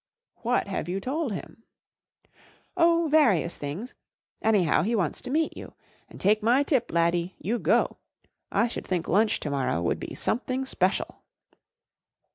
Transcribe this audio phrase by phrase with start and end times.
[0.43, 1.61] "W hat have you told him?"
[2.75, 3.93] "Oh, vari¬ ous things.
[4.41, 5.75] Anyhow, he wants to meet you.
[6.09, 7.97] And take my tip, laddie—you go!
[8.51, 11.21] I should think lunch to morrow would be something special."